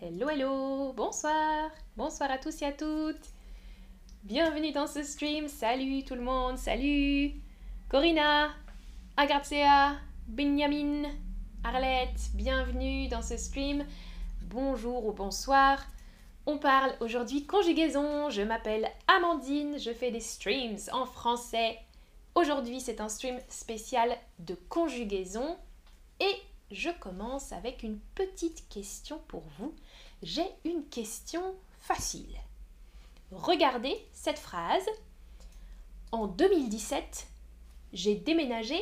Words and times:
Hello, 0.00 0.28
hello, 0.28 0.92
bonsoir, 0.94 1.70
bonsoir 1.96 2.30
à 2.30 2.38
tous 2.38 2.62
et 2.62 2.66
à 2.66 2.72
toutes. 2.72 3.26
Bienvenue 4.22 4.72
dans 4.72 4.86
ce 4.86 5.02
stream, 5.02 5.48
salut 5.48 6.04
tout 6.04 6.14
le 6.14 6.22
monde, 6.22 6.56
salut 6.56 7.32
Corinna, 7.90 8.48
Agrazia, 9.16 9.96
Benjamin, 10.26 11.10
Arlette, 11.64 12.30
bienvenue 12.34 13.08
dans 13.08 13.22
ce 13.22 13.36
stream. 13.36 13.84
Bonjour 14.42 15.06
ou 15.06 15.12
bonsoir. 15.12 15.84
On 16.46 16.58
parle 16.58 16.94
aujourd'hui 17.00 17.46
conjugaison. 17.46 18.30
Je 18.30 18.42
m'appelle 18.42 18.88
Amandine, 19.06 19.78
je 19.78 19.92
fais 19.92 20.10
des 20.10 20.20
streams 20.20 20.78
en 20.92 21.04
français. 21.04 21.78
Aujourd'hui, 22.34 22.80
c'est 22.80 23.00
un 23.00 23.08
stream 23.08 23.38
spécial 23.48 24.16
de 24.38 24.54
conjugaison 24.68 25.56
et 26.20 26.36
je 26.70 26.90
commence 26.90 27.52
avec 27.52 27.82
une 27.82 27.98
petite 28.14 28.68
question 28.68 29.20
pour 29.28 29.42
vous. 29.58 29.74
J'ai 30.22 30.46
une 30.64 30.84
question 30.88 31.54
facile. 31.80 32.36
Regardez 33.30 33.96
cette 34.12 34.38
phrase. 34.38 34.86
En 36.12 36.26
2017, 36.26 37.26
j'ai 37.92 38.14
déménagé 38.14 38.80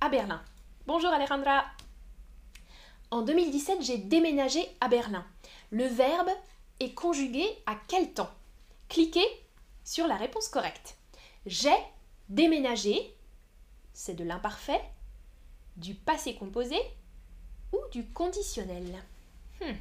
à 0.00 0.08
Berlin. 0.08 0.42
Bonjour 0.86 1.10
Alejandra. 1.10 1.64
En 3.10 3.22
2017, 3.22 3.82
j'ai 3.82 3.98
déménagé 3.98 4.66
à 4.80 4.88
Berlin. 4.88 5.24
Le 5.70 5.84
verbe 5.84 6.30
est 6.80 6.92
conjugué 6.92 7.46
à 7.66 7.76
quel 7.88 8.12
temps? 8.12 8.30
Cliquez 8.88 9.26
sur 9.84 10.06
la 10.06 10.16
réponse 10.16 10.48
correcte. 10.48 10.96
J'ai 11.46 11.76
déménagé, 12.28 13.14
c'est 13.92 14.14
de 14.14 14.24
l'imparfait, 14.24 14.82
du 15.76 15.94
passé 15.94 16.34
composé 16.34 16.76
ou 17.72 17.78
du 17.92 18.04
conditionnel 18.06 19.02
hmm. 19.60 19.74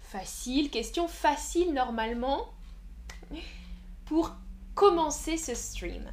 Facile, 0.00 0.70
question 0.70 1.08
facile 1.08 1.72
normalement 1.72 2.52
pour 4.04 4.34
commencer 4.74 5.38
ce 5.38 5.54
stream. 5.54 6.04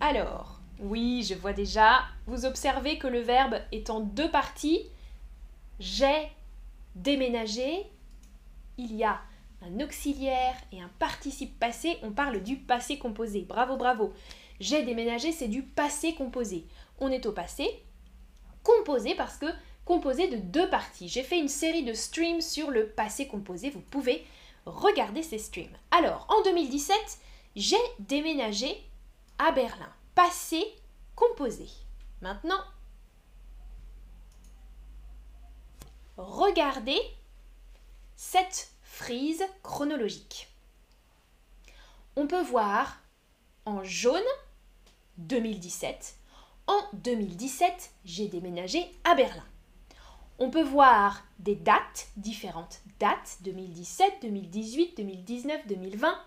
Alors, 0.00 0.60
oui, 0.80 1.22
je 1.22 1.34
vois 1.34 1.52
déjà, 1.52 2.04
vous 2.26 2.44
observez 2.44 2.98
que 2.98 3.06
le 3.06 3.20
verbe 3.20 3.56
est 3.72 3.88
en 3.88 4.00
deux 4.00 4.30
parties. 4.30 4.82
J'ai 5.78 6.28
déménagé, 6.96 7.86
il 8.78 8.94
y 8.94 9.04
a 9.04 9.20
un 9.62 9.80
auxiliaire 9.80 10.54
et 10.72 10.80
un 10.80 10.90
participe 10.98 11.58
passé, 11.58 11.98
on 12.02 12.10
parle 12.10 12.42
du 12.42 12.56
passé 12.56 12.98
composé. 12.98 13.42
Bravo, 13.42 13.76
bravo. 13.76 14.12
J'ai 14.60 14.82
déménagé, 14.82 15.32
c'est 15.32 15.48
du 15.48 15.62
passé 15.62 16.14
composé. 16.14 16.66
On 16.98 17.10
est 17.10 17.26
au 17.26 17.32
passé 17.32 17.82
composé 18.66 19.14
parce 19.14 19.36
que 19.36 19.46
composé 19.84 20.28
de 20.28 20.36
deux 20.36 20.68
parties. 20.68 21.08
J'ai 21.08 21.22
fait 21.22 21.38
une 21.38 21.48
série 21.48 21.84
de 21.84 21.92
streams 21.92 22.40
sur 22.40 22.70
le 22.70 22.88
passé 22.88 23.28
composé, 23.28 23.70
vous 23.70 23.80
pouvez 23.80 24.26
regarder 24.66 25.22
ces 25.22 25.38
streams. 25.38 25.76
Alors, 25.92 26.26
en 26.28 26.42
2017, 26.42 26.96
j'ai 27.54 27.76
déménagé 28.00 28.76
à 29.38 29.52
Berlin. 29.52 29.88
Passé 30.16 30.64
composé. 31.14 31.68
Maintenant, 32.20 32.58
regardez 36.16 36.98
cette 38.16 38.72
frise 38.82 39.44
chronologique. 39.62 40.48
On 42.16 42.26
peut 42.26 42.42
voir 42.42 42.98
en 43.66 43.84
jaune 43.84 44.22
2017. 45.18 46.16
En 46.66 46.80
2017, 46.94 47.92
j'ai 48.04 48.26
déménagé 48.26 48.90
à 49.04 49.14
Berlin. 49.14 49.44
On 50.38 50.50
peut 50.50 50.62
voir 50.62 51.24
des 51.38 51.54
dates, 51.54 52.08
différentes 52.16 52.80
dates, 52.98 53.38
2017, 53.42 54.14
2018, 54.22 54.96
2019, 54.96 55.66
2020. 55.68 56.18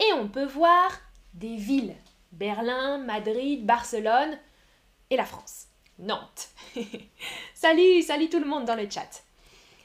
Et 0.00 0.12
on 0.14 0.28
peut 0.28 0.46
voir 0.46 0.90
des 1.34 1.56
villes, 1.56 1.94
Berlin, 2.32 2.98
Madrid, 2.98 3.64
Barcelone 3.66 4.38
et 5.10 5.16
la 5.16 5.24
France. 5.24 5.66
Nantes. 5.98 6.48
salut, 7.54 8.02
salut 8.02 8.28
tout 8.28 8.40
le 8.40 8.46
monde 8.46 8.64
dans 8.64 8.74
le 8.74 8.88
chat. 8.90 9.22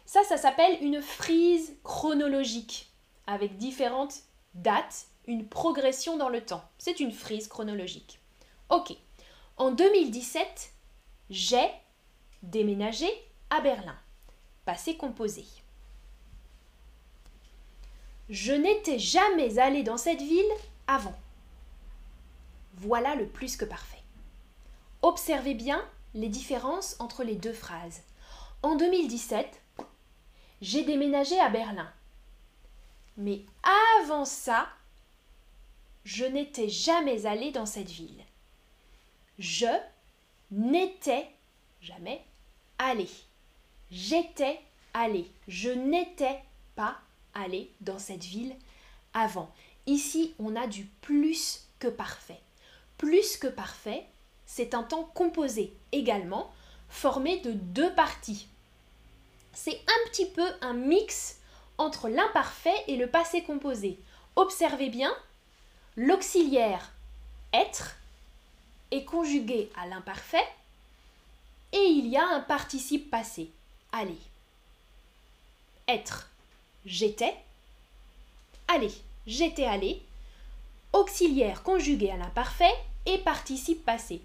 Ça, 0.06 0.24
ça 0.24 0.38
s'appelle 0.38 0.78
une 0.82 1.02
frise 1.02 1.76
chronologique 1.84 2.90
avec 3.28 3.58
différentes 3.58 4.24
dates, 4.56 5.06
une 5.28 5.48
progression 5.48 6.18
dans 6.18 6.30
le 6.30 6.42
temps. 6.42 6.64
C'est 6.80 7.00
une 7.00 7.12
frise 7.12 7.48
chronologique. 7.48 8.20
Ok. 8.70 8.96
En 9.60 9.72
2017, 9.72 10.72
j'ai 11.30 11.70
déménagé 12.44 13.10
à 13.50 13.60
Berlin. 13.60 13.98
Passé 14.64 14.96
composé. 14.96 15.46
Je 18.30 18.54
n'étais 18.54 19.00
jamais 19.00 19.60
allé 19.60 19.84
dans 19.84 19.98
cette 19.98 20.22
ville 20.22 20.46
avant. 20.88 21.18
Voilà 22.76 23.16
le 23.16 23.28
plus 23.28 23.58
que 23.58 23.66
parfait. 23.66 24.02
Observez 25.02 25.56
bien 25.56 25.86
les 26.14 26.30
différences 26.30 26.96
entre 27.00 27.26
les 27.26 27.36
deux 27.36 27.52
phrases. 27.52 28.02
En 28.64 28.78
2017, 28.78 29.62
j'ai 30.62 30.84
déménagé 30.84 31.38
à 31.38 31.50
Berlin. 31.50 31.92
Mais 33.18 33.42
avant 34.08 34.24
ça, 34.24 34.70
je 36.06 36.24
n'étais 36.24 36.70
jamais 36.70 37.26
allé 37.26 37.52
dans 37.52 37.66
cette 37.66 37.92
ville. 37.92 38.24
Je 39.40 39.68
n'étais 40.52 41.30
jamais 41.82 42.22
allé. 42.78 43.08
J'étais 43.90 44.60
allé. 44.94 45.32
Je 45.48 45.70
n'étais 45.70 46.44
pas 46.76 46.98
allé 47.34 47.72
dans 47.80 48.00
cette 48.00 48.26
ville 48.26 48.54
avant. 49.14 49.50
Ici, 49.88 50.36
on 50.40 50.58
a 50.58 50.68
du 50.68 50.84
plus 51.02 51.68
que 51.80 51.88
parfait. 51.88 52.42
Plus 52.98 53.38
que 53.38 53.48
parfait, 53.48 54.06
c'est 54.46 54.74
un 54.74 54.84
temps 54.84 55.10
composé 55.14 55.74
également, 55.94 56.52
formé 56.90 57.40
de 57.40 57.54
deux 57.54 57.94
parties. 57.94 58.48
C'est 59.54 59.80
un 59.88 60.10
petit 60.10 60.26
peu 60.26 60.48
un 60.60 60.74
mix 60.74 61.40
entre 61.78 62.10
l'imparfait 62.10 62.84
et 62.88 62.98
le 62.98 63.08
passé 63.08 63.42
composé. 63.44 64.00
Observez 64.36 64.90
bien, 64.90 65.16
l'auxiliaire 65.96 66.92
être 67.54 67.96
est 68.92 69.04
conjugué 69.04 69.70
à 69.76 69.88
l'imparfait 69.88 70.48
et 71.72 71.84
il 71.84 72.08
y 72.08 72.18
a 72.18 72.28
un 72.28 72.40
participe 72.42 73.10
passé, 73.12 73.52
aller. 73.92 74.18
Être, 75.88 76.30
j'étais. 76.86 77.36
Aller, 78.68 78.92
j'étais 79.28 79.66
allé. 79.66 80.02
Auxiliaire 80.94 81.62
conjugué 81.62 82.10
à 82.10 82.18
l'imparfait 82.18 82.74
et 83.06 83.20
participe 83.20 83.86
passé. 83.86 84.22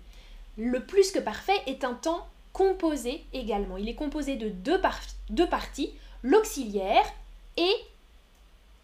Le 0.57 0.85
plus 0.85 1.11
que 1.11 1.19
parfait 1.19 1.61
est 1.67 1.85
un 1.85 1.95
temps 1.95 2.27
composé 2.53 3.25
également. 3.33 3.77
Il 3.77 3.89
est 3.89 3.95
composé 3.95 4.37
de 4.37 4.49
deux, 4.49 4.81
deux 5.29 5.49
parties, 5.49 5.93
l'auxiliaire 6.23 7.05
et 7.57 7.75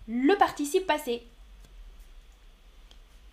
le 0.09 0.37
participe 0.37 0.87
passé. 0.87 1.23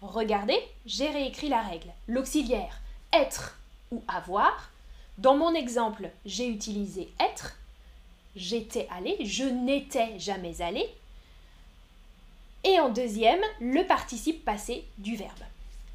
Regardez, 0.02 0.60
j'ai 0.86 1.10
réécrit 1.10 1.50
la 1.50 1.62
règle. 1.62 1.92
L'auxiliaire 2.08 2.80
être 3.14 3.58
ou 3.92 4.04
avoir. 4.08 4.70
Dans 5.18 5.36
mon 5.36 5.54
exemple, 5.56 6.10
j'ai 6.26 6.48
utilisé 6.48 7.12
être. 7.20 7.56
J'étais 8.36 8.88
allé, 8.96 9.18
je 9.26 9.44
n'étais 9.44 10.20
jamais 10.20 10.62
allé. 10.62 10.88
Et 12.64 12.80
en 12.80 12.90
deuxième, 12.90 13.42
le 13.60 13.84
participe 13.84 14.46
passé 14.46 14.86
du 14.98 15.16
verbe. 15.16 15.32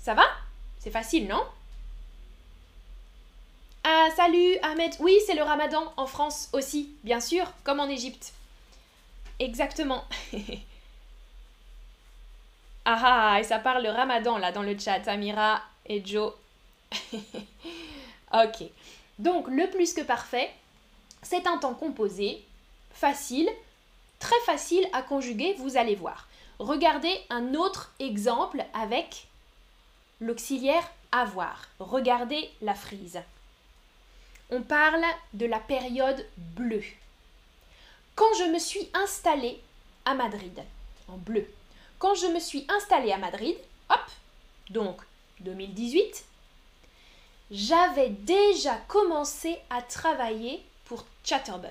Ça 0.01 0.15
va? 0.15 0.25
C'est 0.79 0.91
facile, 0.91 1.29
non? 1.29 1.43
Ah, 3.85 4.09
salut 4.17 4.57
Ahmed. 4.63 4.95
Oui, 5.01 5.17
c'est 5.27 5.35
le 5.35 5.43
ramadan 5.43 5.93
en 5.97 6.07
France 6.07 6.49
aussi, 6.53 6.91
bien 7.05 7.21
sûr, 7.21 7.53
comme 7.63 7.81
en 7.81 7.89
Égypte. 7.89 8.33
Exactement. 9.39 10.05
ah 12.85 13.01
ah, 13.35 13.41
et 13.41 13.45
ça 13.45 13.59
parle 13.59 13.83
le 13.83 13.91
ramadan 13.91 14.39
là 14.39 14.53
dans 14.53 14.63
le 14.63 14.79
chat, 14.79 15.07
Amira 15.07 15.63
et 15.87 16.05
Joe. 16.05 16.33
ok. 18.33 18.65
Donc, 19.19 19.47
le 19.49 19.71
plus 19.71 19.93
que 19.95 20.03
parfait, 20.03 20.51
c'est 21.23 21.47
un 21.47 21.59
temps 21.59 21.75
composé, 21.75 22.43
facile, 22.93 23.49
très 24.19 24.41
facile 24.47 24.87
à 24.93 25.03
conjuguer, 25.03 25.55
vous 25.59 25.77
allez 25.77 25.95
voir. 25.95 26.29
Regardez 26.59 27.15
un 27.31 27.55
autre 27.55 27.93
exemple 27.99 28.65
avec 28.75 29.27
l'auxiliaire 30.21 30.89
avoir. 31.13 31.69
Regardez 31.79 32.51
la 32.63 32.75
frise 32.75 33.21
on 34.53 34.61
parle 34.61 35.05
de 35.33 35.47
la 35.47 35.59
période 35.59 36.27
bleue. 36.37 36.85
Quand 38.15 38.35
je 38.39 38.53
me 38.53 38.59
suis 38.59 38.87
installée 38.93 39.59
à 40.05 40.13
Madrid, 40.13 40.63
en 41.09 41.17
bleu, 41.17 41.47
quand 42.03 42.17
je 42.17 42.27
me 42.27 42.41
suis 42.41 42.67
installée 42.69 43.13
à 43.13 43.17
Madrid, 43.17 43.55
hop, 43.89 44.11
donc 44.71 45.01
2018, 45.39 46.25
J'avais 47.53 48.09
déjà 48.09 48.75
commencé 48.89 49.57
à 49.71 49.83
travailler 49.83 50.65
pour 50.87 51.05
Chatterbug. 51.23 51.71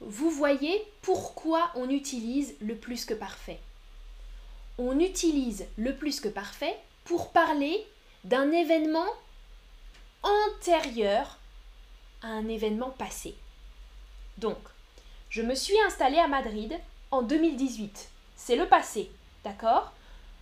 Vous 0.00 0.30
voyez 0.30 0.82
pourquoi 1.02 1.70
on 1.76 1.88
utilise 1.88 2.56
le 2.60 2.74
plus 2.74 3.04
que 3.04 3.14
parfait. 3.14 3.60
On 4.76 4.98
utilise 4.98 5.66
le 5.76 5.94
plus 5.94 6.18
que 6.18 6.28
parfait 6.28 6.76
pour 7.04 7.30
parler 7.30 7.86
d'un 8.24 8.50
événement 8.50 9.12
antérieur 10.24 11.38
à 12.22 12.28
un 12.28 12.48
événement 12.48 12.90
passé. 12.90 13.36
Donc, 14.38 14.58
je 15.28 15.42
me 15.42 15.54
suis 15.54 15.78
installée 15.86 16.18
à 16.18 16.26
Madrid 16.26 16.76
en 17.12 17.22
2018. 17.22 18.09
C'est 18.42 18.56
le 18.56 18.66
passé, 18.66 19.10
d'accord? 19.44 19.92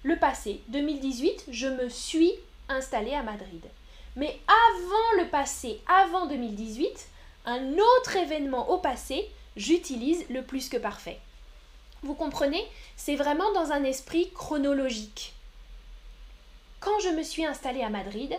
Le 0.05 0.17
passé, 0.17 0.61
2018, 0.69 1.47
je 1.50 1.67
me 1.67 1.89
suis 1.89 2.33
installée 2.69 3.12
à 3.12 3.25
Madrid. 3.25 3.61
Mais 4.15 4.39
avant 4.47 5.23
le 5.23 5.29
passé, 5.29 5.81
avant 5.89 6.27
2018, 6.27 7.09
un 7.45 7.73
autre 7.73 8.17
événement 8.17 8.71
au 8.71 8.79
passé, 8.79 9.29
j'utilise 9.56 10.25
le 10.31 10.45
plus 10.45 10.69
que 10.69 10.77
parfait. 10.77 11.19
Vous 12.03 12.15
comprenez? 12.15 12.65
C'est 12.97 13.17
vraiment 13.17 13.53
dans 13.53 13.73
un 13.73 13.83
esprit 13.83 14.31
chronologique. 14.31 15.35
Quand 16.79 17.00
je 17.00 17.09
me 17.09 17.25
suis 17.25 17.45
installée 17.45 17.83
à 17.83 17.91
Madrid, 17.91 18.33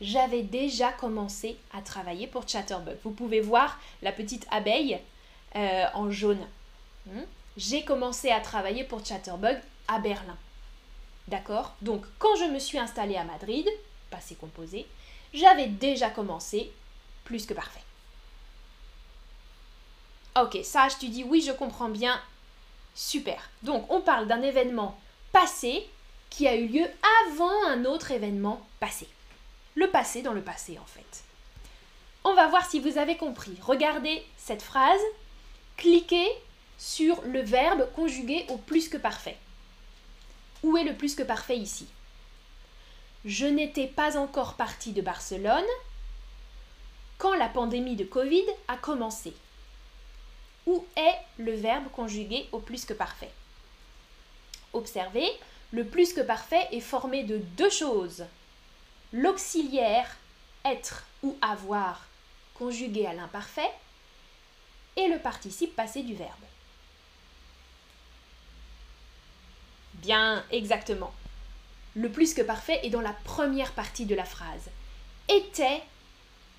j'avais 0.00 0.42
déjà 0.42 0.90
commencé 0.90 1.56
à 1.72 1.82
travailler 1.82 2.26
pour 2.26 2.48
Chatterbug. 2.48 2.96
Vous 3.04 3.12
pouvez 3.12 3.40
voir 3.40 3.78
la 4.02 4.10
petite 4.10 4.44
abeille 4.50 4.98
euh, 5.54 5.84
en 5.94 6.10
jaune. 6.10 6.44
Hmm? 7.06 7.22
J'ai 7.56 7.84
commencé 7.84 8.30
à 8.30 8.40
travailler 8.40 8.84
pour 8.84 9.04
Chatterbug 9.04 9.60
à 9.88 9.98
Berlin. 9.98 10.36
D'accord? 11.28 11.74
Donc, 11.82 12.04
quand 12.18 12.36
je 12.36 12.44
me 12.44 12.58
suis 12.58 12.78
installée 12.78 13.16
à 13.16 13.24
Madrid, 13.24 13.68
passé 14.10 14.34
composé, 14.34 14.86
j'avais 15.32 15.66
déjà 15.66 16.10
commencé 16.10 16.72
plus 17.24 17.46
que 17.46 17.54
parfait. 17.54 17.80
Ok, 20.36 20.58
sage, 20.64 20.98
tu 20.98 21.08
dis 21.08 21.24
oui, 21.24 21.40
je 21.40 21.52
comprends 21.52 21.88
bien. 21.88 22.20
Super. 22.94 23.50
Donc, 23.62 23.90
on 23.90 24.00
parle 24.00 24.26
d'un 24.26 24.42
événement 24.42 24.98
passé 25.32 25.88
qui 26.28 26.48
a 26.48 26.56
eu 26.56 26.66
lieu 26.66 26.86
avant 27.24 27.66
un 27.68 27.84
autre 27.84 28.10
événement 28.10 28.66
passé. 28.80 29.08
Le 29.76 29.88
passé 29.90 30.22
dans 30.22 30.32
le 30.32 30.42
passé, 30.42 30.78
en 30.78 30.86
fait. 30.86 31.24
On 32.24 32.34
va 32.34 32.48
voir 32.48 32.68
si 32.68 32.80
vous 32.80 32.98
avez 32.98 33.16
compris. 33.16 33.56
Regardez 33.62 34.24
cette 34.36 34.62
phrase. 34.62 35.00
Cliquez 35.76 36.28
sur 36.78 37.22
le 37.22 37.40
verbe 37.40 37.88
conjugué 37.94 38.46
au 38.48 38.56
plus 38.56 38.88
que 38.88 38.96
parfait. 38.96 39.36
Où 40.62 40.76
est 40.76 40.84
le 40.84 40.94
plus 40.94 41.14
que 41.14 41.22
parfait 41.22 41.56
ici? 41.56 41.86
Je 43.24 43.46
n'étais 43.46 43.86
pas 43.86 44.16
encore 44.16 44.54
partie 44.54 44.92
de 44.92 45.02
Barcelone 45.02 45.64
quand 47.18 47.34
la 47.34 47.48
pandémie 47.48 47.96
de 47.96 48.04
Covid 48.04 48.44
a 48.68 48.76
commencé. 48.76 49.34
Où 50.66 50.84
est 50.96 51.16
le 51.38 51.54
verbe 51.54 51.90
conjugué 51.92 52.48
au 52.52 52.58
plus 52.58 52.84
que 52.84 52.92
parfait? 52.92 53.30
Observez, 54.72 55.28
le 55.72 55.84
plus 55.84 56.12
que 56.12 56.20
parfait 56.20 56.68
est 56.72 56.80
formé 56.80 57.24
de 57.24 57.38
deux 57.38 57.70
choses. 57.70 58.24
L'auxiliaire 59.12 60.16
être 60.64 61.04
ou 61.22 61.36
avoir 61.40 62.06
conjugué 62.54 63.06
à 63.06 63.12
l'imparfait 63.12 63.70
et 64.96 65.08
le 65.08 65.18
participe 65.18 65.74
passé 65.76 66.02
du 66.02 66.14
verbe. 66.14 66.30
Bien, 69.94 70.44
exactement. 70.50 71.12
Le 71.94 72.10
plus 72.10 72.34
que 72.34 72.42
parfait 72.42 72.80
est 72.82 72.90
dans 72.90 73.00
la 73.00 73.12
première 73.24 73.72
partie 73.72 74.04
de 74.06 74.14
la 74.14 74.24
phrase. 74.24 74.70
Était 75.28 75.82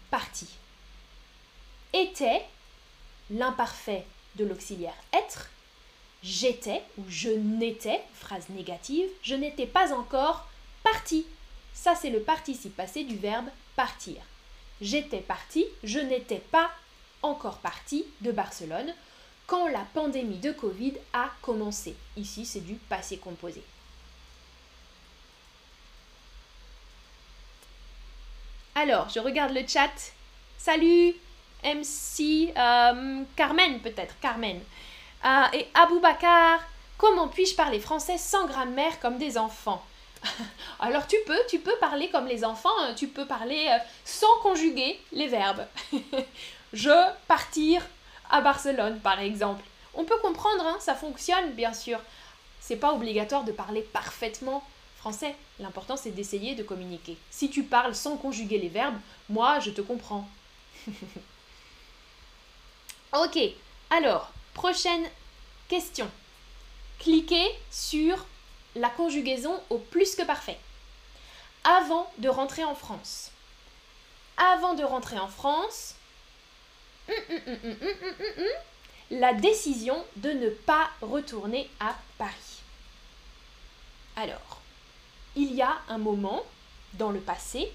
parti. 0.10 0.48
Était 1.94 2.46
l'imparfait 3.30 4.06
de 4.36 4.46
l'auxiliaire 4.46 4.96
être. 5.14 5.50
J'étais 6.24 6.82
ou 6.98 7.04
je 7.08 7.30
n'étais, 7.30 8.02
phrase 8.16 8.50
négative, 8.50 9.08
je 9.22 9.36
n'étais 9.36 9.68
pas 9.68 9.94
encore 9.94 10.48
parti. 10.84 11.26
Ça, 11.74 11.96
c'est 11.96 12.10
le 12.10 12.22
participe 12.22 12.76
passé 12.76 13.04
du 13.04 13.18
verbe 13.18 13.48
partir. 13.76 14.16
J'étais 14.82 15.20
parti, 15.20 15.66
je 15.84 16.00
n'étais 16.00 16.40
pas 16.40 16.72
encore 17.22 17.58
parti 17.58 18.06
de 18.22 18.32
Barcelone 18.32 18.94
quand 19.48 19.68
la 19.68 19.86
pandémie 19.94 20.38
de 20.38 20.52
Covid 20.52 20.94
a 21.14 21.30
commencé. 21.42 21.96
Ici, 22.18 22.46
c'est 22.46 22.62
du 22.62 22.76
passé 22.76 23.18
composé. 23.18 23.64
Alors, 28.76 29.08
je 29.10 29.20
regarde 29.20 29.54
le 29.54 29.66
chat. 29.68 29.92
Salut 30.58 31.16
MC 31.64 32.54
euh, 32.58 33.24
Carmen 33.36 33.80
peut-être, 33.80 34.20
Carmen. 34.20 34.60
Euh, 35.24 35.44
et 35.54 35.68
Abou 35.74 36.00
Bakar, 36.00 36.60
comment 36.98 37.28
puis-je 37.28 37.56
parler 37.56 37.80
français 37.80 38.18
sans 38.18 38.46
grammaire 38.46 39.00
comme 39.00 39.18
des 39.18 39.38
enfants? 39.38 39.84
Alors 40.80 41.08
tu 41.08 41.16
peux, 41.26 41.40
tu 41.50 41.60
peux 41.60 41.76
parler 41.78 42.10
comme 42.10 42.28
les 42.28 42.44
enfants, 42.44 42.70
hein. 42.82 42.94
tu 42.96 43.08
peux 43.08 43.26
parler 43.26 43.68
euh, 43.70 43.78
sans 44.04 44.40
conjuguer 44.42 45.00
les 45.12 45.28
verbes. 45.28 45.66
je 46.74 47.12
partir 47.28 47.82
à 48.30 48.42
Barcelone 48.42 49.00
par 49.00 49.20
exemple. 49.20 49.64
On 49.94 50.04
peut 50.06 50.18
comprendre, 50.22 50.66
hein, 50.66 50.78
ça 50.80 50.96
fonctionne 50.96 51.52
bien 51.52 51.74
sûr. 51.74 52.00
C'est 52.60 52.76
pas 52.78 52.94
obligatoire 52.94 53.44
de 53.44 53.52
parler 53.52 53.82
parfaitement 53.82 54.64
français. 54.98 55.36
L'important 55.60 55.98
c'est 55.98 56.12
d'essayer 56.12 56.56
de 56.56 56.64
communiquer. 56.64 57.18
Si 57.32 57.50
tu 57.50 57.64
parles 57.64 57.96
sans 57.96 58.18
conjuguer 58.18 58.58
les 58.58 58.70
verbes, 58.70 59.00
moi 59.30 59.60
je 59.60 59.72
te 59.72 59.82
comprends. 59.82 60.28
ok, 63.14 63.40
alors, 63.90 64.32
prochaine 64.54 65.06
question. 65.68 66.10
Cliquez 67.00 67.48
sur 67.72 68.26
la 68.76 68.90
conjugaison 68.90 69.60
au 69.70 69.78
plus 69.78 70.16
que 70.16 70.24
parfait. 70.24 70.58
Avant 71.64 72.12
de 72.18 72.30
rentrer 72.30 72.64
en 72.64 72.76
France. 72.76 73.32
Avant 74.38 74.74
de 74.74 74.84
rentrer 74.84 75.18
en 75.18 75.28
France, 75.28 75.95
la 79.12 79.34
décision 79.34 80.04
de 80.18 80.32
ne 80.32 80.50
pas 80.50 80.90
retourner 81.02 81.70
à 81.80 81.96
Paris. 82.18 82.62
Alors, 84.16 84.62
il 85.36 85.54
y 85.54 85.62
a 85.62 85.78
un 85.90 85.98
moment 85.98 86.44
dans 86.94 87.12
le 87.12 87.20
passé, 87.20 87.72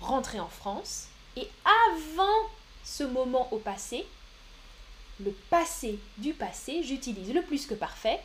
rentrer 0.00 0.40
en 0.40 0.48
France, 0.48 1.08
et 1.36 1.48
avant 1.90 2.48
ce 2.84 3.04
moment 3.04 3.48
au 3.52 3.58
passé, 3.58 4.06
le 5.20 5.32
passé 5.50 5.98
du 6.16 6.32
passé, 6.32 6.82
j'utilise 6.82 7.34
le 7.34 7.42
plus 7.42 7.66
que 7.66 7.74
parfait. 7.74 8.20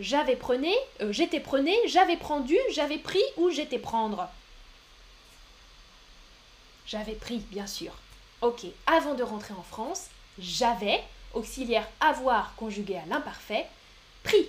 J'avais 0.00 0.36
prené, 0.36 0.74
euh, 1.00 1.12
j'étais 1.12 1.40
prené, 1.40 1.76
j'avais 1.86 2.16
prendu, 2.16 2.56
j'avais 2.72 2.98
pris 2.98 3.22
ou 3.36 3.50
j'étais 3.50 3.78
prendre. 3.78 4.28
J'avais 6.86 7.14
pris, 7.14 7.38
bien 7.50 7.66
sûr. 7.66 7.92
Ok, 8.40 8.66
avant 8.86 9.14
de 9.14 9.22
rentrer 9.22 9.54
en 9.54 9.62
France, 9.62 10.06
j'avais, 10.38 11.02
auxiliaire 11.34 11.88
avoir 12.00 12.54
conjugué 12.54 12.96
à 12.96 13.06
l'imparfait, 13.06 13.66
pris. 14.22 14.46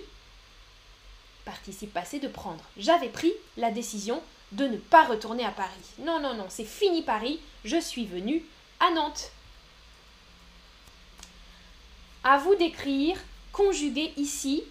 Participe 1.44 1.92
passé 1.92 2.20
de 2.20 2.28
prendre. 2.28 2.64
J'avais 2.76 3.08
pris 3.08 3.32
la 3.56 3.70
décision 3.70 4.22
de 4.52 4.66
ne 4.66 4.76
pas 4.76 5.04
retourner 5.04 5.44
à 5.44 5.50
Paris. 5.50 5.70
Non, 5.98 6.20
non, 6.20 6.34
non, 6.34 6.46
c'est 6.48 6.64
fini 6.64 7.02
Paris, 7.02 7.40
je 7.64 7.80
suis 7.80 8.06
venu 8.06 8.44
à 8.78 8.90
Nantes. 8.90 9.32
À 12.22 12.38
vous 12.38 12.54
d'écrire, 12.54 13.16
conjuguer 13.52 14.12
ici 14.16 14.62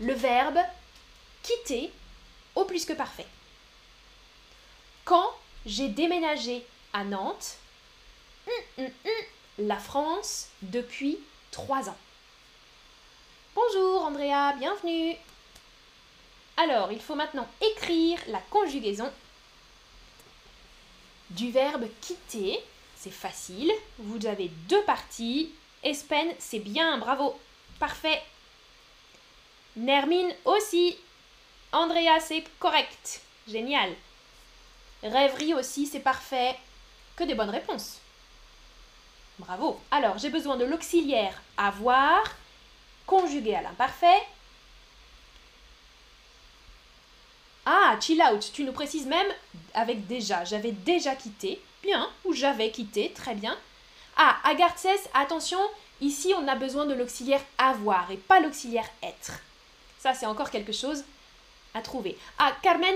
le 0.00 0.14
verbe 0.14 0.58
quitter 1.42 1.92
au 2.54 2.64
plus 2.64 2.84
que 2.84 2.92
parfait. 2.92 3.26
Quand 5.04 5.30
j'ai 5.66 5.88
déménagé 5.88 6.64
à 6.92 7.04
Nantes, 7.04 7.58
la 9.58 9.76
France 9.76 10.48
depuis 10.62 11.18
trois 11.50 11.88
ans. 11.88 11.96
Bonjour 13.54 14.04
Andrea, 14.04 14.54
bienvenue. 14.58 15.16
Alors, 16.56 16.92
il 16.92 17.00
faut 17.00 17.14
maintenant 17.14 17.48
écrire 17.60 18.18
la 18.28 18.40
conjugaison 18.50 19.10
du 21.30 21.50
verbe 21.50 21.86
quitter. 22.00 22.60
C'est 22.96 23.10
facile. 23.10 23.72
Vous 23.98 24.26
avez 24.26 24.48
deux 24.68 24.82
parties. 24.82 25.54
Espen, 25.82 26.34
c'est 26.38 26.58
bien, 26.58 26.98
bravo. 26.98 27.38
Parfait. 27.78 28.22
Nermine 29.76 30.34
aussi. 30.44 30.96
Andrea, 31.72 32.20
c'est 32.20 32.44
correct. 32.58 33.22
Génial. 33.48 33.94
Rêverie 35.02 35.54
aussi, 35.54 35.86
c'est 35.86 36.00
parfait. 36.00 36.56
Que 37.16 37.24
des 37.24 37.34
bonnes 37.34 37.50
réponses. 37.50 38.00
Bravo. 39.40 39.80
Alors, 39.90 40.18
j'ai 40.18 40.28
besoin 40.28 40.56
de 40.58 40.64
l'auxiliaire 40.66 41.40
avoir, 41.56 42.22
conjugué 43.06 43.54
à 43.54 43.62
l'imparfait. 43.62 44.22
Ah, 47.64 47.96
chill 48.00 48.22
out, 48.22 48.50
tu 48.52 48.64
nous 48.64 48.72
précises 48.72 49.06
même 49.06 49.26
avec 49.72 50.06
déjà. 50.06 50.44
J'avais 50.44 50.72
déjà 50.72 51.14
quitté. 51.14 51.60
Bien, 51.82 52.10
ou 52.24 52.34
j'avais 52.34 52.70
quitté, 52.70 53.12
très 53.14 53.34
bien. 53.34 53.56
Ah, 54.16 54.36
Agarthes, 54.44 55.08
attention, 55.14 55.60
ici 56.02 56.34
on 56.36 56.46
a 56.46 56.54
besoin 56.54 56.84
de 56.84 56.92
l'auxiliaire 56.92 57.42
avoir 57.56 58.10
et 58.10 58.18
pas 58.18 58.40
l'auxiliaire 58.40 58.88
être. 59.02 59.40
Ça, 59.98 60.12
c'est 60.12 60.26
encore 60.26 60.50
quelque 60.50 60.72
chose 60.72 61.04
à 61.72 61.80
trouver. 61.80 62.18
Ah, 62.38 62.52
Carmen, 62.62 62.94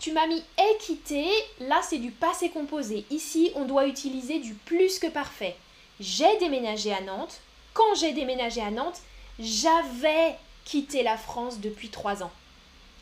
tu 0.00 0.12
m'as 0.12 0.26
mis 0.26 0.42
est 0.56 0.78
quitté. 0.80 1.28
Là, 1.60 1.80
c'est 1.82 1.98
du 1.98 2.10
passé 2.10 2.48
composé. 2.48 3.04
Ici, 3.10 3.52
on 3.54 3.66
doit 3.66 3.86
utiliser 3.86 4.40
du 4.40 4.54
plus 4.54 4.98
que 4.98 5.06
parfait. 5.06 5.56
J'ai 6.00 6.38
déménagé 6.38 6.92
à 6.92 7.02
Nantes. 7.02 7.40
Quand 7.74 7.94
j'ai 7.94 8.12
déménagé 8.12 8.62
à 8.62 8.70
Nantes, 8.70 9.02
j'avais 9.38 10.36
quitté 10.64 11.02
la 11.02 11.18
France 11.18 11.60
depuis 11.60 11.90
trois 11.90 12.22
ans. 12.22 12.32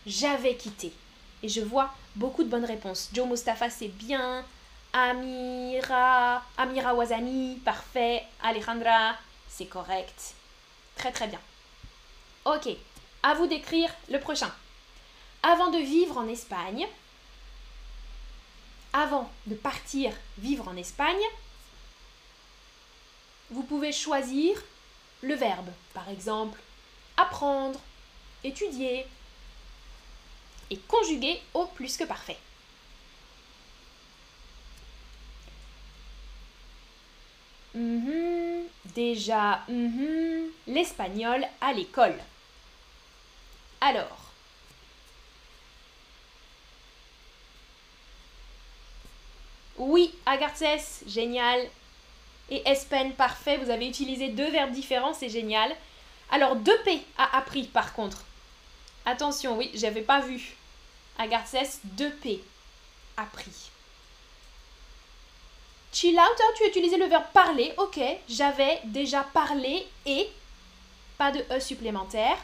J'avais 0.06 0.56
quitté. 0.56 0.92
Et 1.44 1.48
je 1.48 1.60
vois 1.60 1.94
beaucoup 2.16 2.42
de 2.42 2.48
bonnes 2.48 2.64
réponses. 2.64 3.10
Joe 3.12 3.28
Mustafa, 3.28 3.70
c'est 3.70 3.88
bien. 3.88 4.44
Amira, 4.92 6.42
Amira 6.56 6.94
Wazani, 6.94 7.60
parfait. 7.64 8.24
Alejandra, 8.42 9.14
c'est 9.48 9.66
correct. 9.66 10.34
Très 10.96 11.12
très 11.12 11.28
bien. 11.28 11.40
Ok, 12.44 12.68
à 13.22 13.34
vous 13.34 13.46
d'écrire 13.46 13.90
le 14.10 14.18
prochain. 14.18 14.50
Avant 15.42 15.70
de 15.70 15.78
vivre 15.78 16.18
en 16.18 16.28
Espagne, 16.28 16.86
avant 18.92 19.30
de 19.46 19.54
partir 19.54 20.12
vivre 20.38 20.66
en 20.68 20.76
Espagne, 20.76 21.16
vous 23.50 23.62
pouvez 23.62 23.92
choisir 23.92 24.60
le 25.22 25.34
verbe. 25.34 25.70
Par 25.94 26.08
exemple, 26.08 26.60
apprendre, 27.16 27.80
étudier 28.44 29.06
et 30.70 30.76
conjuguer 30.76 31.40
au 31.54 31.66
plus 31.66 31.96
que 31.96 32.04
parfait. 32.04 32.38
Mhm, 37.74 38.66
déjà, 38.94 39.62
mhm, 39.68 40.50
l'espagnol 40.66 41.46
à 41.60 41.72
l'école. 41.72 42.18
Alors, 43.80 44.27
oui, 49.78 50.14
Agarthes, 50.26 51.02
génial. 51.06 51.60
Et 52.50 52.62
Espen, 52.68 53.12
parfait, 53.12 53.58
vous 53.58 53.70
avez 53.70 53.86
utilisé 53.86 54.28
deux 54.28 54.50
verbes 54.50 54.72
différents, 54.72 55.14
c'est 55.14 55.28
génial. 55.28 55.74
Alors, 56.30 56.56
2P 56.56 57.00
a 57.16 57.36
appris 57.36 57.64
par 57.64 57.92
contre. 57.92 58.24
Attention, 59.06 59.56
oui, 59.56 59.70
j'avais 59.74 60.02
pas 60.02 60.20
vu. 60.20 60.56
Agarthes, 61.18 61.80
2P, 61.96 62.40
appris. 63.16 63.70
Chill 65.92 66.14
out, 66.14 66.20
hein, 66.20 66.52
tu 66.56 66.64
as 66.64 66.68
utilisé 66.68 66.96
le 66.96 67.06
verbe 67.06 67.24
parler, 67.32 67.72
ok. 67.78 68.00
J'avais 68.28 68.80
déjà 68.84 69.22
parlé 69.22 69.86
et 70.06 70.28
pas 71.16 71.32
de 71.32 71.44
E 71.50 71.60
supplémentaire. 71.60 72.36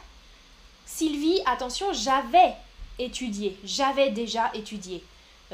Sylvie, 0.85 1.41
attention, 1.45 1.93
j'avais 1.93 2.53
étudié, 2.99 3.57
j'avais 3.63 4.09
déjà 4.09 4.51
étudié. 4.53 5.03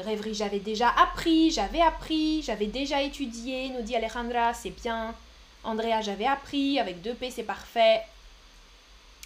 Rêverie, 0.02 0.34
j'avais 0.34 0.58
déjà 0.58 0.88
appris, 0.90 1.50
j'avais 1.50 1.80
appris, 1.80 2.42
j'avais 2.42 2.66
déjà 2.66 3.02
étudié, 3.02 3.70
nous 3.70 3.82
dit 3.82 3.96
Alejandra, 3.96 4.54
c'est 4.54 4.70
bien. 4.70 5.14
Andrea, 5.64 6.00
j'avais 6.02 6.26
appris, 6.26 6.78
avec 6.78 7.02
deux 7.02 7.14
P, 7.14 7.30
c'est 7.30 7.42
parfait. 7.42 8.02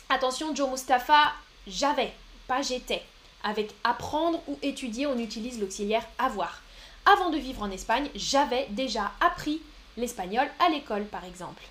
Attention, 0.09 0.55
Joe 0.55 0.71
Mustafa, 0.71 1.33
j'avais, 1.67 2.13
pas 2.47 2.63
j'étais. 2.63 3.03
Avec 3.43 3.73
apprendre 3.85 4.41
ou 4.47 4.59
étudier, 4.63 5.07
on 5.07 5.19
utilise 5.19 5.61
l'auxiliaire 5.61 6.07
avoir. 6.19 6.63
Avant 7.07 7.31
de 7.31 7.39
vivre 7.39 7.63
en 7.63 7.71
Espagne, 7.71 8.09
j'avais 8.15 8.67
déjà 8.71 9.13
appris 9.21 9.61
l'espagnol 9.97 10.49
à 10.59 10.69
l'école, 10.69 11.05
par 11.07 11.25
exemple. 11.25 11.63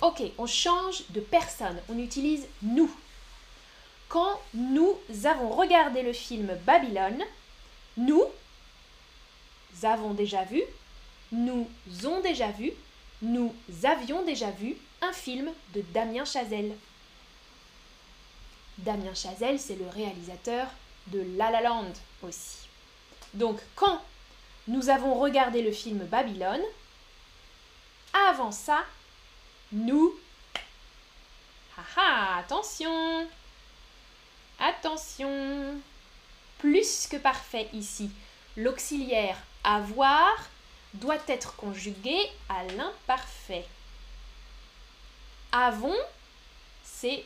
Ok, 0.00 0.22
on 0.38 0.46
change 0.46 1.04
de 1.10 1.20
personne, 1.20 1.80
on 1.88 1.98
utilise 1.98 2.46
nous. 2.62 2.90
Quand 4.08 4.40
nous 4.54 4.96
avons 5.24 5.50
regardé 5.50 6.02
le 6.02 6.12
film 6.12 6.56
Babylone, 6.66 7.22
nous 7.96 8.24
avons 9.82 10.14
déjà 10.14 10.44
vu, 10.44 10.62
nous 11.32 11.68
ont 12.04 12.20
déjà 12.20 12.50
vu, 12.50 12.72
nous 13.22 13.54
avions 13.84 14.22
déjà 14.24 14.50
vu 14.50 14.76
un 15.00 15.12
film 15.12 15.50
de 15.74 15.82
Damien 15.92 16.24
Chazelle. 16.24 16.76
Damien 18.78 19.14
Chazelle, 19.14 19.58
c'est 19.58 19.76
le 19.76 19.88
réalisateur 19.88 20.68
de 21.08 21.24
La 21.36 21.50
La 21.50 21.60
Land 21.62 21.92
aussi. 22.22 22.68
Donc, 23.34 23.58
quand 23.74 24.00
nous 24.68 24.88
avons 24.88 25.14
regardé 25.14 25.62
le 25.62 25.72
film 25.72 25.98
Babylone, 26.04 26.62
avant 28.12 28.52
ça, 28.52 28.84
nous... 29.72 30.14
Haha, 31.76 32.38
attention 32.38 33.26
Attention 34.58 35.80
Plus 36.62 37.08
que 37.08 37.16
parfait 37.16 37.68
ici. 37.72 38.08
L'auxiliaire 38.56 39.36
avoir 39.64 40.48
doit 40.94 41.18
être 41.26 41.56
conjugué 41.56 42.16
à 42.48 42.62
l'imparfait. 42.76 43.64
Avons, 45.50 45.96
c'est 46.84 47.24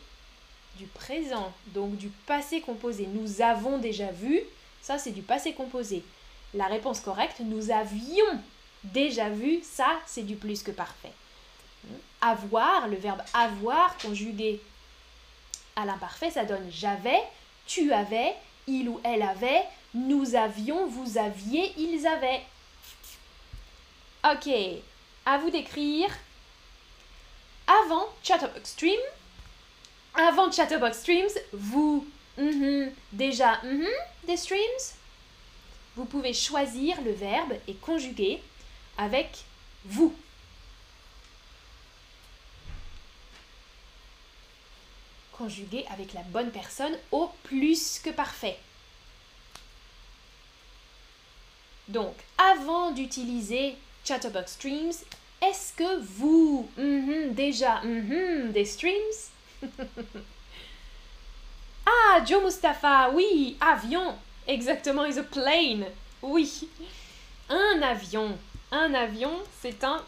du 0.77 0.87
présent, 0.87 1.53
donc 1.67 1.99
du 1.99 2.09
passé 2.09 2.63
composé. 2.63 3.07
Nous 3.07 3.43
avons 3.43 3.77
déjà 3.77 4.11
vu, 4.11 4.41
ça 4.81 4.97
c'est 4.97 5.11
du 5.11 5.21
passé 5.21 5.53
composé. 5.53 6.03
La 6.55 6.65
réponse 6.65 7.01
correcte, 7.01 7.41
nous 7.41 7.71
avions 7.71 8.41
déjà 8.85 9.29
vu, 9.29 9.61
ça 9.63 10.01
c'est 10.07 10.23
du 10.23 10.37
plus 10.37 10.63
que 10.63 10.71
parfait. 10.71 11.13
Avoir, 12.23 12.89
le 12.89 12.97
verbe 12.97 13.21
avoir 13.35 13.99
conjugué 13.99 14.63
à 15.77 15.85
l'imparfait, 15.85 16.31
ça 16.31 16.47
donne 16.47 16.71
j'avais, 16.71 17.23
tu 17.67 17.93
avais, 17.93 18.35
il 18.67 18.89
ou 18.89 19.01
elle 19.05 19.23
avait, 19.23 19.65
nous 19.95 20.35
avions, 20.35 20.87
vous 20.87 21.19
aviez, 21.19 21.73
ils 21.77 22.07
avaient. 22.07 22.43
Ok, 24.31 24.49
à 25.25 25.39
vous 25.39 25.51
d'écrire. 25.51 26.09
Avant 27.67 28.07
Chatterbox 28.23 28.71
Stream, 28.71 29.01
avant 30.15 30.51
Chatterbox 30.53 30.99
Streams, 30.99 31.31
vous, 31.53 32.07
mm-hmm, 32.39 32.91
déjà 33.13 33.55
mm-hmm, 33.65 34.27
des 34.27 34.37
streams, 34.37 34.61
vous 35.97 36.05
pouvez 36.05 36.33
choisir 36.33 37.01
le 37.03 37.13
verbe 37.13 37.55
et 37.67 37.75
conjuguer 37.75 38.41
avec 38.99 39.31
vous. 39.85 40.15
Conjuguer 45.39 45.85
avec 45.93 46.13
la 46.15 46.23
bonne 46.23 46.51
personne 46.51 46.97
au 47.13 47.31
plus 47.43 47.99
que 47.99 48.11
parfait. 48.11 48.59
Donc, 51.89 52.15
avant 52.39 52.91
d'utiliser 52.91 53.77
Chatterbox 54.05 54.53
Streams, 54.53 54.93
est-ce 55.43 55.73
que 55.75 56.01
vous, 56.01 56.69
mm-hmm, 56.79 57.35
déjà, 57.35 57.81
mm-hmm, 57.83 58.53
des 58.53 58.65
streams? 58.65 59.63
Ah, 61.89 62.25
Joe 62.25 62.43
Mustafa, 62.43 63.11
oui, 63.11 63.57
avion, 63.61 64.17
exactement, 64.49 65.05
is 65.05 65.19
a 65.19 65.23
plane, 65.23 65.87
oui. 66.21 66.69
Un 67.49 67.81
avion, 67.81 68.37
un 68.73 68.93
avion, 68.93 69.31
c'est 69.61 69.85
un 69.85 70.03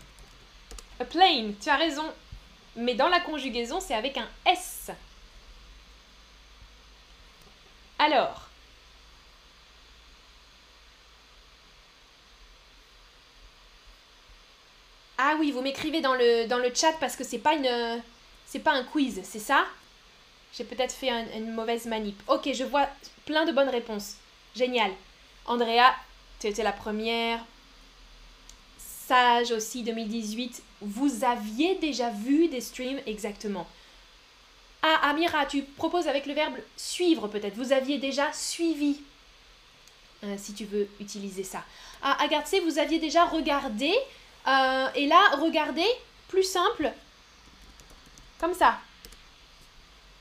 a 0.99 1.05
plane, 1.05 1.55
tu 1.63 1.69
as 1.69 1.77
raison. 1.77 2.05
Mais 2.75 2.95
dans 2.95 3.09
la 3.09 3.21
conjugaison, 3.21 3.79
c'est 3.79 3.95
avec 3.95 4.17
un 4.17 4.27
S. 4.45 4.91
Alors, 7.99 8.49
Ah 15.19 15.35
oui, 15.39 15.51
vous 15.51 15.63
m'écrivez 15.63 16.01
dans 16.01 16.15
le, 16.15 16.47
dans 16.47 16.59
le 16.59 16.73
chat 16.75 16.93
parce 17.01 17.17
que 17.17 17.25
c'est 17.25 17.39
pas 17.39 17.55
une 17.55 18.01
c'est 18.47 18.61
pas 18.61 18.73
un 18.73 18.85
quiz, 18.85 19.21
c'est 19.25 19.39
ça? 19.41 19.67
J'ai 20.57 20.65
peut-être 20.65 20.93
fait 20.95 21.11
une 21.37 21.53
mauvaise 21.53 21.87
manip. 21.87 22.21
Ok, 22.29 22.49
je 22.53 22.65
vois 22.65 22.89
plein 23.27 23.45
de 23.45 23.53
bonnes 23.53 23.69
réponses. 23.69 24.15
Génial. 24.57 24.91
Andrea, 25.47 25.95
tu 26.41 26.47
étais 26.47 26.63
la 26.63 26.73
première. 26.73 27.41
Sage 28.79 29.53
aussi 29.53 29.83
2018. 29.83 30.63
Vous 30.81 31.25
aviez 31.25 31.75
déjà 31.77 32.11
vu 32.11 32.49
des 32.49 32.61
streams? 32.61 33.01
Exactement. 33.07 33.67
Ah, 34.83 35.09
Amira, 35.11 35.47
tu 35.47 35.63
proposes 35.63 36.07
avec 36.07 36.27
le 36.27 36.35
verbe 36.35 36.55
suivre 36.77 37.29
peut-être. 37.29 37.57
Vous 37.57 37.73
aviez 37.73 37.99
déjà 37.99 38.33
suivi, 38.33 39.01
euh, 40.25 40.37
si 40.39 40.55
tu 40.55 40.65
veux 40.65 40.89
utiliser 41.01 41.43
ça. 41.43 41.65
Ah, 42.03 42.17
Agathe, 42.21 42.55
vous 42.65 42.79
aviez 42.79 42.99
déjà 42.99 43.25
regardé. 43.25 43.93
Euh, 44.47 44.89
et 44.95 45.07
là, 45.07 45.21
regardez, 45.41 45.89
plus 46.29 46.45
simple, 46.45 46.93
comme 48.39 48.55
ça. 48.55 48.79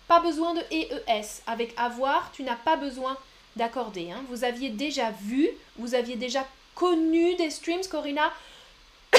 Pas 0.07 0.19
besoin 0.19 0.53
de 0.53 0.61
EES. 0.71 1.41
Avec 1.45 1.73
avoir, 1.77 2.31
tu 2.31 2.43
n'as 2.43 2.55
pas 2.55 2.77
besoin 2.77 3.17
d'accorder. 3.55 4.11
Hein. 4.11 4.23
Vous 4.29 4.43
aviez 4.43 4.69
déjà 4.69 5.11
vu, 5.11 5.49
vous 5.77 5.93
aviez 5.93 6.15
déjà 6.15 6.47
connu 6.73 7.35
des 7.35 7.51
streams, 7.51 7.85
Corinna. 7.89 8.33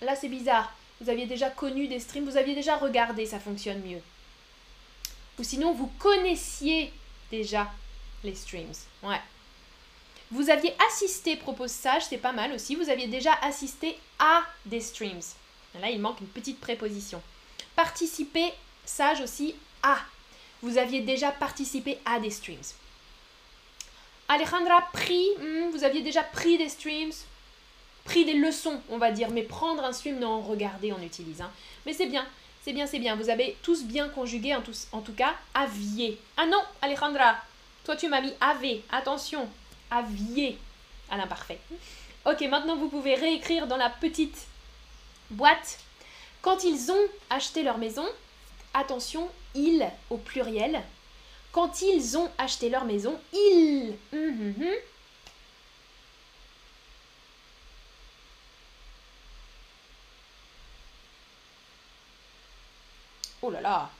Là, 0.00 0.16
c'est 0.16 0.28
bizarre. 0.28 0.72
Vous 1.00 1.10
aviez 1.10 1.26
déjà 1.26 1.50
connu 1.50 1.88
des 1.88 2.00
streams, 2.00 2.24
vous 2.24 2.36
aviez 2.36 2.54
déjà 2.54 2.76
regardé, 2.76 3.26
ça 3.26 3.40
fonctionne 3.40 3.82
mieux. 3.82 4.00
Ou 5.38 5.42
sinon, 5.42 5.72
vous 5.72 5.90
connaissiez 5.98 6.92
déjà 7.30 7.70
les 8.22 8.34
streams. 8.34 8.72
Ouais. 9.02 9.20
Vous 10.30 10.50
aviez 10.50 10.74
assisté, 10.88 11.36
propose 11.36 11.70
Sage, 11.70 12.06
c'est 12.06 12.18
pas 12.18 12.32
mal 12.32 12.52
aussi. 12.52 12.74
Vous 12.76 12.88
aviez 12.88 13.08
déjà 13.08 13.34
assisté 13.42 13.98
à 14.18 14.42
des 14.64 14.80
streams. 14.80 15.20
Là, 15.80 15.90
il 15.90 16.00
manque 16.00 16.20
une 16.20 16.28
petite 16.28 16.60
préposition. 16.60 17.20
Participer, 17.76 18.52
Sage 18.84 19.20
aussi, 19.20 19.54
à. 19.82 19.98
Vous 20.62 20.78
aviez 20.78 21.00
déjà 21.00 21.30
participé 21.30 21.98
à 22.04 22.20
des 22.20 22.30
streams. 22.30 22.62
Alejandra, 24.28 24.88
pris, 24.92 25.28
hmm, 25.38 25.70
vous 25.70 25.84
aviez 25.84 26.00
déjà 26.00 26.22
pris 26.22 26.56
des 26.56 26.68
streams, 26.68 27.12
pris 28.04 28.24
des 28.24 28.34
leçons, 28.34 28.80
on 28.90 28.98
va 28.98 29.10
dire, 29.10 29.30
mais 29.30 29.42
prendre 29.42 29.82
un 29.82 29.92
stream, 29.92 30.18
non, 30.18 30.40
regarder, 30.40 30.92
on 30.92 31.02
utilise. 31.02 31.40
Hein. 31.40 31.50
Mais 31.86 31.92
c'est 31.92 32.06
bien, 32.06 32.26
c'est 32.62 32.72
bien, 32.72 32.86
c'est 32.86 32.98
bien. 32.98 33.16
Vous 33.16 33.30
avez 33.30 33.56
tous 33.62 33.84
bien 33.84 34.08
conjugué, 34.08 34.54
en, 34.54 35.00
tout 35.00 35.12
cas, 35.14 35.34
aviez. 35.54 36.18
Ah 36.36 36.46
non, 36.46 36.60
Alejandra, 36.82 37.36
toi 37.84 37.96
tu 37.96 38.08
m'as 38.08 38.20
mis 38.20 38.32
avait. 38.40 38.82
Attention, 38.92 39.48
aviez 39.90 40.58
à 41.10 41.16
l'imparfait. 41.16 41.58
Ok, 42.26 42.40
maintenant 42.42 42.76
vous 42.76 42.88
pouvez 42.88 43.14
réécrire 43.14 43.66
dans 43.66 43.76
la 43.76 43.90
petite 43.90 44.46
boîte. 45.30 45.78
Quand 46.42 46.64
ils 46.64 46.90
ont 46.90 47.06
acheté 47.30 47.62
leur 47.62 47.78
maison, 47.78 48.06
attention, 48.74 49.28
ils 49.54 49.86
au 50.10 50.18
pluriel. 50.18 50.82
Quand 51.52 51.82
ils 51.82 52.18
ont 52.18 52.30
acheté 52.38 52.68
leur 52.68 52.84
maison, 52.84 53.18
ils. 53.32 53.94
Hum, 54.12 54.54
hum, 54.60 54.74
Oh 63.46 63.50
là 63.50 63.60
là 63.60 63.90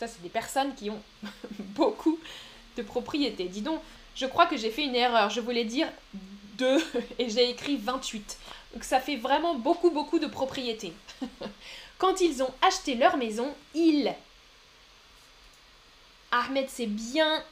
Ça, 0.00 0.08
c'est 0.08 0.20
des 0.22 0.28
personnes 0.28 0.74
qui 0.74 0.90
ont 0.90 1.00
beaucoup 1.58 2.18
de 2.76 2.82
propriétés. 2.82 3.44
Dis 3.44 3.60
donc, 3.60 3.80
je 4.16 4.26
crois 4.26 4.46
que 4.46 4.56
j'ai 4.56 4.70
fait 4.70 4.84
une 4.84 4.96
erreur. 4.96 5.30
Je 5.30 5.40
voulais 5.40 5.64
dire 5.64 5.88
2 6.58 6.84
et 7.20 7.30
j'ai 7.30 7.48
écrit 7.50 7.76
28. 7.76 8.38
Donc 8.74 8.82
ça 8.82 8.98
fait 8.98 9.16
vraiment 9.16 9.54
beaucoup, 9.54 9.90
beaucoup 9.90 10.18
de 10.18 10.26
propriétés. 10.26 10.92
Quand 11.98 12.20
ils 12.20 12.42
ont 12.42 12.52
acheté 12.60 12.96
leur 12.96 13.16
maison, 13.16 13.54
ils... 13.74 14.12
Ahmed, 16.32 16.66
c'est 16.68 16.86
bien... 16.86 17.44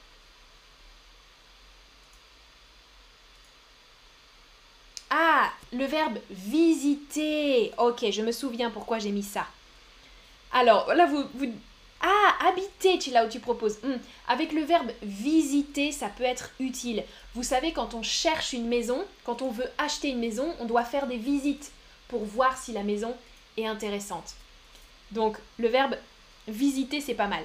Ah, 5.10 5.52
le 5.72 5.84
verbe 5.84 6.18
visiter. 6.28 7.72
Ok, 7.78 8.04
je 8.10 8.20
me 8.20 8.32
souviens 8.32 8.70
pourquoi 8.70 8.98
j'ai 8.98 9.12
mis 9.12 9.22
ça. 9.22 9.46
Alors, 10.54 10.94
là, 10.94 11.06
vous. 11.06 11.24
Ah, 12.00 12.48
habiter, 12.48 12.98
tu 12.98 13.10
là 13.10 13.24
où 13.26 13.28
tu 13.28 13.40
proposes. 13.40 13.78
Hmm. 13.82 13.96
Avec 14.28 14.52
le 14.52 14.62
verbe 14.62 14.90
visiter, 15.02 15.90
ça 15.90 16.08
peut 16.08 16.24
être 16.24 16.50
utile. 16.60 17.02
Vous 17.34 17.42
savez, 17.42 17.72
quand 17.72 17.94
on 17.94 18.02
cherche 18.02 18.52
une 18.52 18.68
maison, 18.68 19.04
quand 19.24 19.42
on 19.42 19.50
veut 19.50 19.70
acheter 19.78 20.08
une 20.08 20.20
maison, 20.20 20.54
on 20.60 20.66
doit 20.66 20.84
faire 20.84 21.06
des 21.06 21.16
visites 21.16 21.72
pour 22.08 22.24
voir 22.24 22.56
si 22.56 22.72
la 22.72 22.82
maison 22.82 23.14
est 23.56 23.66
intéressante. 23.66 24.34
Donc, 25.12 25.38
le 25.58 25.68
verbe 25.68 25.96
visiter, 26.46 27.00
c'est 27.00 27.14
pas 27.14 27.26
mal. 27.26 27.44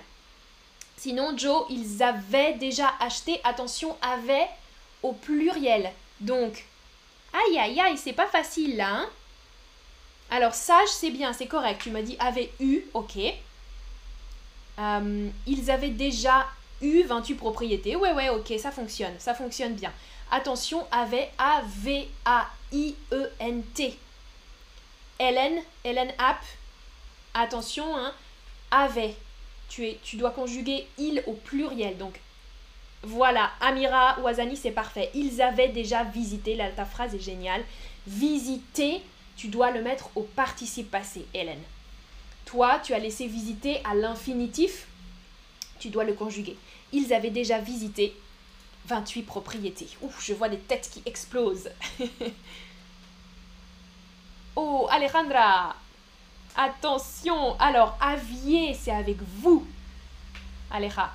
Sinon, 0.97 1.37
Joe, 1.37 1.65
ils 1.69 2.03
avaient 2.03 2.53
déjà 2.55 2.91
acheté, 2.99 3.39
attention, 3.45 3.95
avaient 4.01 4.49
au 5.01 5.13
pluriel. 5.13 5.91
Donc, 6.19 6.65
aïe 7.31 7.57
aïe 7.57 7.79
aïe, 7.79 7.97
c'est 7.97 8.13
pas 8.13 8.27
facile 8.27 8.75
là, 8.75 8.89
hein 8.89 9.09
alors, 10.31 10.53
sage, 10.53 10.89
c'est 10.89 11.09
bien, 11.09 11.33
c'est 11.33 11.47
correct. 11.47 11.81
Tu 11.81 11.89
m'as 11.89 12.03
dit 12.03 12.15
avait 12.19 12.51
eu, 12.59 12.81
ok. 12.93 13.17
Euh, 14.77 15.29
ils 15.47 15.71
avaient 15.71 15.89
déjà 15.89 16.45
eu 16.81 17.03
28 17.03 17.33
propriétés. 17.35 17.95
Ouais, 17.95 18.13
ouais, 18.13 18.29
ok, 18.29 18.53
ça 18.59 18.71
fonctionne, 18.71 19.13
ça 19.17 19.33
fonctionne 19.33 19.73
bien. 19.73 19.91
Attention, 20.31 20.85
avait 20.91 21.31
A-V-A-I-E-N-T. 21.37 22.07
Hélène, 25.19 25.59
Hélène 25.83 26.13
App, 26.17 26.41
attention, 27.33 27.97
hein, 27.97 28.13
avait. 28.71 29.15
Tu, 29.67 29.85
es, 29.85 29.99
tu 30.03 30.15
dois 30.15 30.31
conjuguer 30.31 30.87
il 30.97 31.23
au 31.27 31.33
pluriel. 31.33 31.97
Donc, 31.97 32.19
voilà, 33.01 33.51
Amira 33.59 34.19
ou 34.21 34.27
Azani, 34.27 34.55
c'est 34.55 34.71
parfait. 34.71 35.09
Ils 35.13 35.41
avaient 35.41 35.69
déjà 35.69 36.03
visité, 36.03 36.55
là, 36.55 36.69
ta 36.69 36.85
phrase 36.85 37.15
est 37.15 37.19
géniale. 37.19 37.63
Visiter 38.07 39.01
tu 39.39 39.47
dois 39.47 39.71
le 39.71 39.81
mettre 39.81 40.09
au 40.17 40.23
participe 40.23 40.91
passé, 40.91 41.25
Hélène. 41.33 41.63
Toi, 42.43 42.77
tu 42.83 42.93
as 42.93 42.99
laissé 42.99 43.25
visiter 43.25 43.79
à 43.85 43.95
l'infinitif, 43.95 44.85
tu 45.79 45.87
dois 45.87 46.03
le 46.03 46.11
conjuguer. 46.11 46.57
Ils 46.91 47.13
avaient 47.13 47.29
déjà 47.29 47.57
visité 47.57 48.13
28 48.87 49.21
propriétés. 49.21 49.87
Ouf, 50.01 50.21
je 50.21 50.33
vois 50.33 50.49
des 50.49 50.57
têtes 50.57 50.89
qui 50.91 51.01
explosent. 51.05 51.69
oh, 54.57 54.87
Alejandra 54.91 55.73
Attention 56.57 57.57
Alors, 57.59 57.97
aviez, 58.01 58.73
c'est 58.73 58.91
avec 58.91 59.19
vous. 59.21 59.65
Aleja. 60.69 61.13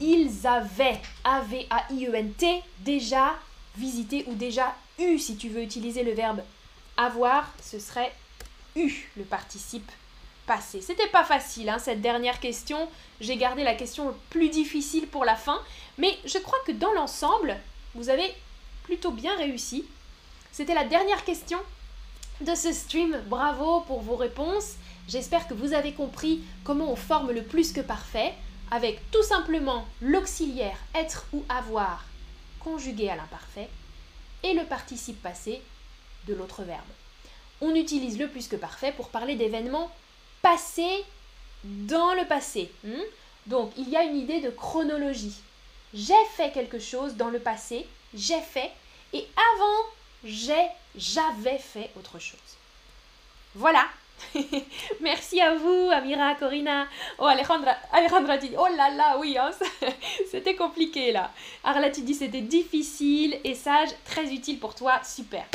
Ils 0.00 0.46
avaient, 0.46 1.02
A-V-A-I-E-N-T, 1.24 2.62
déjà 2.78 3.34
visité 3.76 4.24
ou 4.28 4.34
déjà 4.34 4.74
eu, 4.98 5.18
si 5.18 5.36
tu 5.36 5.50
veux 5.50 5.62
utiliser 5.62 6.02
le 6.02 6.12
verbe 6.12 6.40
avoir, 6.96 7.52
ce 7.62 7.78
serait 7.78 8.12
eu, 8.74 8.92
le 9.16 9.24
participe 9.24 9.90
passé. 10.46 10.80
C'était 10.80 11.08
pas 11.08 11.24
facile, 11.24 11.68
hein, 11.68 11.78
cette 11.78 12.00
dernière 12.00 12.40
question. 12.40 12.88
J'ai 13.20 13.36
gardé 13.36 13.64
la 13.64 13.74
question 13.74 14.14
plus 14.30 14.48
difficile 14.48 15.08
pour 15.08 15.24
la 15.24 15.34
fin. 15.34 15.60
Mais 15.98 16.16
je 16.24 16.38
crois 16.38 16.58
que 16.66 16.72
dans 16.72 16.92
l'ensemble, 16.92 17.56
vous 17.94 18.08
avez 18.08 18.32
plutôt 18.84 19.10
bien 19.10 19.36
réussi. 19.36 19.84
C'était 20.52 20.74
la 20.74 20.84
dernière 20.84 21.24
question 21.24 21.58
de 22.40 22.54
ce 22.54 22.72
stream. 22.72 23.20
Bravo 23.26 23.80
pour 23.80 24.00
vos 24.00 24.16
réponses. 24.16 24.74
J'espère 25.08 25.48
que 25.48 25.54
vous 25.54 25.72
avez 25.72 25.92
compris 25.92 26.42
comment 26.64 26.90
on 26.90 26.96
forme 26.96 27.32
le 27.32 27.42
plus 27.42 27.72
que 27.72 27.80
parfait 27.80 28.34
avec 28.70 29.00
tout 29.10 29.22
simplement 29.22 29.86
l'auxiliaire 30.00 30.78
être 30.94 31.26
ou 31.32 31.44
avoir 31.48 32.04
conjugué 32.60 33.08
à 33.08 33.16
l'imparfait 33.16 33.68
et 34.42 34.54
le 34.54 34.64
participe 34.64 35.22
passé 35.22 35.62
de 36.26 36.34
l'autre 36.34 36.62
verbe. 36.62 36.80
On 37.60 37.74
utilise 37.74 38.18
le 38.18 38.28
plus 38.28 38.48
que 38.48 38.56
parfait 38.56 38.92
pour 38.92 39.08
parler 39.08 39.34
d'événements 39.34 39.90
passés 40.42 41.04
dans 41.64 42.14
le 42.14 42.26
passé. 42.26 42.70
Hmm? 42.84 43.02
Donc 43.46 43.72
il 43.76 43.88
y 43.88 43.96
a 43.96 44.02
une 44.02 44.16
idée 44.16 44.40
de 44.40 44.50
chronologie. 44.50 45.34
J'ai 45.94 46.24
fait 46.36 46.52
quelque 46.52 46.78
chose 46.78 47.14
dans 47.14 47.28
le 47.28 47.38
passé, 47.38 47.86
j'ai 48.12 48.40
fait, 48.40 48.70
et 49.12 49.26
avant, 49.54 49.90
j'ai, 50.24 50.66
j'avais 50.96 51.58
fait 51.58 51.90
autre 51.96 52.18
chose. 52.18 52.38
Voilà. 53.54 53.86
Merci 55.00 55.40
à 55.40 55.54
vous, 55.54 55.90
Amira, 55.92 56.34
Corina. 56.34 56.86
Oh, 57.18 57.26
Alejandra, 57.26 57.76
Alejandra 57.92 58.36
dit, 58.36 58.50
oh 58.58 58.66
là 58.76 58.90
là, 58.90 59.18
oui, 59.18 59.38
hein, 59.38 59.50
c'était 60.30 60.56
compliqué 60.56 61.12
là. 61.12 61.30
Arla, 61.64 61.90
tu 61.90 62.02
dis 62.02 62.14
c'était 62.14 62.40
difficile 62.40 63.38
et 63.44 63.54
sage, 63.54 63.90
très 64.04 64.32
utile 64.32 64.58
pour 64.58 64.74
toi, 64.74 65.00
super 65.04 65.46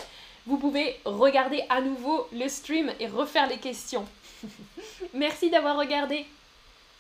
vous 0.45 0.57
pouvez 0.57 0.99
regarder 1.05 1.63
à 1.69 1.81
nouveau 1.81 2.27
le 2.33 2.47
stream 2.47 2.91
et 2.99 3.07
refaire 3.07 3.47
les 3.47 3.57
questions. 3.57 4.05
Merci 5.13 5.49
d'avoir 5.49 5.77
regardé. 5.77 6.25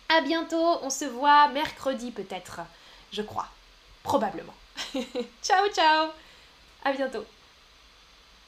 À 0.09 0.21
bientôt, 0.21 0.77
on 0.83 0.89
se 0.89 1.05
voit 1.05 1.47
mercredi 1.49 2.11
peut-être, 2.11 2.61
je 3.11 3.21
crois. 3.21 3.47
Probablement. 4.03 4.53
ciao 5.41 5.67
ciao. 5.73 6.09
À 6.83 6.91
bientôt. 6.93 7.25